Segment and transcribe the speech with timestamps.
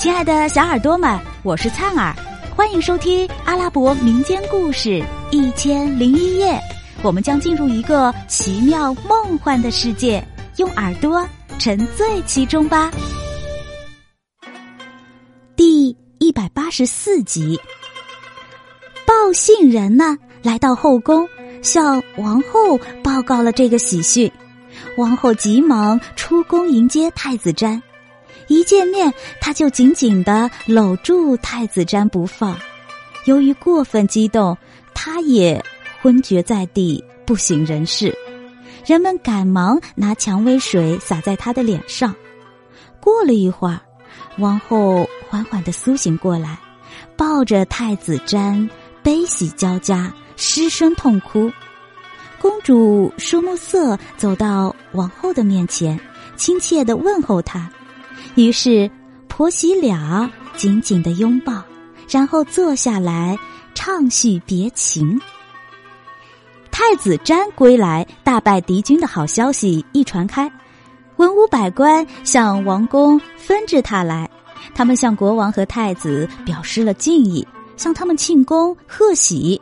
[0.00, 2.16] 亲爱的小耳朵们，我是灿儿，
[2.56, 4.88] 欢迎收听阿拉伯民间故事
[5.30, 6.54] 《一千零一夜》。
[7.02, 10.26] 我们将进入一个奇妙梦幻的世界，
[10.56, 11.22] 用耳朵
[11.58, 12.90] 沉醉其中吧。
[15.54, 17.60] 第一百八十四集，
[19.06, 21.28] 报信人呢来到后宫，
[21.60, 24.32] 向王后报告了这个喜讯。
[24.96, 27.78] 王后急忙出宫迎接太子瞻，
[28.50, 32.58] 一见面他就紧紧的搂住太子瞻不放。
[33.24, 34.58] 由于过分激动，
[34.92, 35.64] 他也
[36.02, 38.12] 昏厥在地，不省人事。
[38.84, 42.12] 人们赶忙拿蔷薇水洒在他的脸上。
[42.98, 43.80] 过了一会儿，
[44.38, 46.58] 王后缓缓的苏醒过来，
[47.16, 48.68] 抱着太子瞻，
[49.00, 51.52] 悲喜交加，失声痛哭。
[52.40, 56.00] 公主舒木色走到王后的面前，
[56.34, 57.70] 亲切的问候她。
[58.34, 58.90] 于是
[59.28, 61.62] 婆媳俩紧紧的拥抱，
[62.08, 63.38] 然后坐下来
[63.74, 65.20] 畅叙别情。
[66.70, 70.50] 太子瞻归来，大败敌军的好消息一传开，
[71.16, 74.28] 文武百官向王宫纷至沓来，
[74.74, 79.60] 他们向国王和太子表示了敬意，向他们庆功贺喜。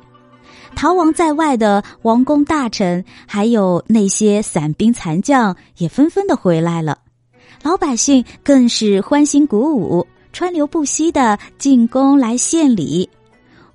[0.77, 6.99] 逃亡在外的王公大臣，还有那些散兵残将，也纷纷的回来了。
[7.63, 13.09] 老百姓更是欢欣鼓舞，川流不息的进宫来献礼。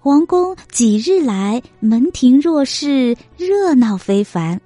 [0.04, 4.60] 王宫几日来门庭若市，热闹非凡。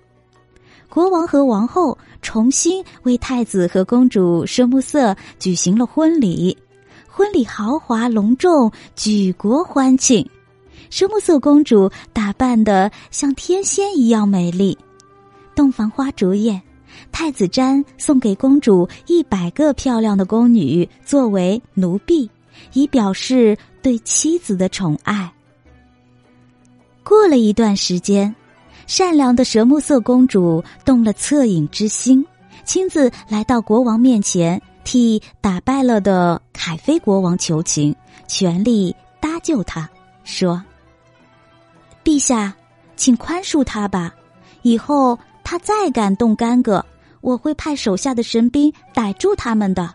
[0.87, 6.57] 国王和王后重新为太子和公主奢木色举行了婚礼，
[7.07, 10.27] 婚礼豪华隆重，举国欢庆。
[10.89, 14.77] 奢木色公主打扮的像天仙一样美丽，
[15.53, 16.61] 洞房花烛夜，
[17.11, 22.29] 太子瞻送给公主一百个漂亮的宫女作为奴婢，
[22.73, 25.31] 以表示对妻子的宠爱。
[27.03, 28.35] 过了一段时间，
[28.85, 32.25] 善良的蛇木色公主动了恻隐之心，
[32.65, 37.95] 亲自来到国王面前，替打败了的凯菲国王求情，
[38.27, 39.89] 全力搭救他，
[40.23, 40.61] 说。
[42.03, 42.53] 陛下，
[42.95, 44.13] 请宽恕他吧。
[44.63, 46.85] 以后他再敢动干戈，
[47.27, 49.93] 我会派手下的神兵逮住他们的。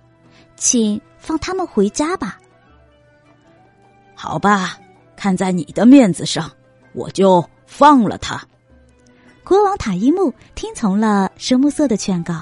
[0.54, 2.38] 请放他们回家吧。
[4.14, 4.78] 好吧，
[5.16, 6.50] 看在你的面子上，
[6.92, 8.46] 我就放了他。
[9.42, 12.34] 国王塔伊木听从了神木色的劝告，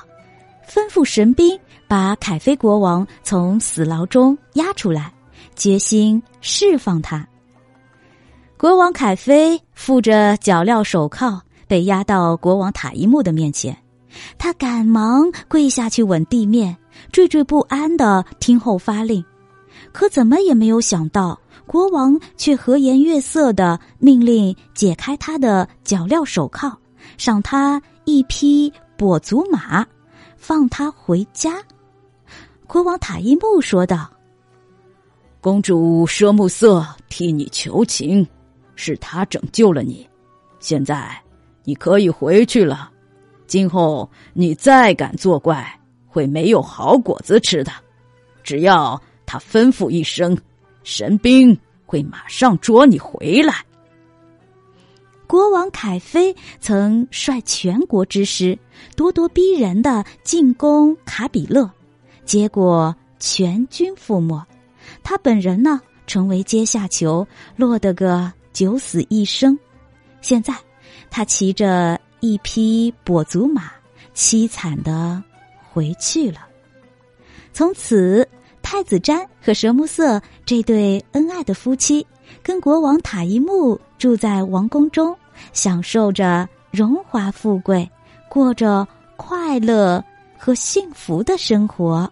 [0.69, 5.15] 吩咐神兵把凯菲国王从死牢中押出来，
[5.55, 7.25] 决心释放他。
[8.59, 13.75] 国王凯菲负着脚镣手铐，被押到国王塔伊木的面前。
[14.39, 16.77] 他赶忙跪下去吻地面，
[17.13, 19.25] 惴惴不安的听候发令。
[19.93, 26.77] 可怎么也没有想到，国王却和颜悦色的命令解开他的脚镣手铐，
[27.17, 29.87] 赏他一匹跛足马，
[30.37, 31.55] 放他回家。
[32.67, 34.11] 国王塔伊木说道
[35.41, 38.27] ：“公主奢木色替你求情。”
[38.77, 40.09] 是他拯救了你，
[40.59, 41.15] 现在
[41.65, 42.91] 你可以回去了。
[43.51, 45.69] 今后你再敢作怪，
[46.07, 47.73] 会没有好果子吃的。
[48.45, 50.39] 只要他吩咐一声，
[50.85, 53.57] 神兵会马上捉你回来。
[55.27, 58.57] 国王凯菲曾率全国之师，
[58.95, 61.69] 咄咄逼人的进攻卡比勒，
[62.25, 64.41] 结果全军覆没。
[65.03, 68.33] 他本人呢，成为阶下囚，落得个。
[68.53, 69.57] 九死一生，
[70.21, 70.53] 现在
[71.09, 73.65] 他骑着一匹跛足马，
[74.15, 75.23] 凄惨的
[75.73, 76.41] 回去了。
[77.53, 78.27] 从此，
[78.63, 82.07] 太子瞻和蛇木色这对恩爱的夫妻，
[82.43, 85.17] 跟国王塔伊木住在王宫中，
[85.53, 87.91] 享受着荣华富贵，
[88.29, 90.03] 过着快乐
[90.39, 92.11] 和幸福的生活。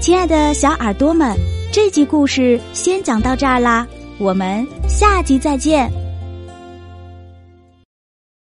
[0.00, 1.36] 亲爱的小耳朵们，
[1.72, 3.86] 这集故事先讲到这儿啦。
[4.18, 6.09] 我们下集再见。